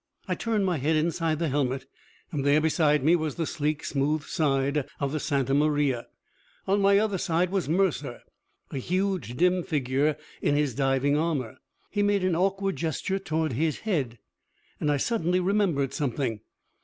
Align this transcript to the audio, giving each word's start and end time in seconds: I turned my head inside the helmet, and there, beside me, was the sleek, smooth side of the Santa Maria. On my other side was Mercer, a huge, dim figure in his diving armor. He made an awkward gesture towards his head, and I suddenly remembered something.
I 0.27 0.33
turned 0.33 0.65
my 0.65 0.79
head 0.79 0.95
inside 0.95 1.37
the 1.37 1.47
helmet, 1.47 1.85
and 2.31 2.43
there, 2.43 2.59
beside 2.59 3.03
me, 3.03 3.15
was 3.15 3.35
the 3.35 3.45
sleek, 3.45 3.85
smooth 3.85 4.23
side 4.23 4.87
of 4.99 5.11
the 5.11 5.19
Santa 5.19 5.53
Maria. 5.53 6.07
On 6.67 6.81
my 6.81 6.97
other 6.97 7.19
side 7.19 7.51
was 7.51 7.69
Mercer, 7.69 8.23
a 8.71 8.79
huge, 8.79 9.37
dim 9.37 9.61
figure 9.61 10.17
in 10.41 10.55
his 10.55 10.73
diving 10.73 11.15
armor. 11.15 11.59
He 11.91 12.01
made 12.01 12.23
an 12.23 12.35
awkward 12.35 12.77
gesture 12.77 13.19
towards 13.19 13.53
his 13.53 13.81
head, 13.81 14.17
and 14.79 14.91
I 14.91 14.97
suddenly 14.97 15.39
remembered 15.39 15.93
something. 15.93 16.39